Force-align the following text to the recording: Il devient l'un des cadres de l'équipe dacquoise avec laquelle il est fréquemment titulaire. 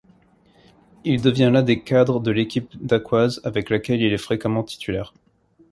Il 1.03 1.21
devient 1.21 1.51
l'un 1.53 1.61
des 1.61 1.83
cadres 1.83 2.19
de 2.21 2.31
l'équipe 2.31 2.75
dacquoise 2.83 3.39
avec 3.43 3.69
laquelle 3.69 4.01
il 4.01 4.13
est 4.13 4.17
fréquemment 4.17 4.63
titulaire. 4.63 5.13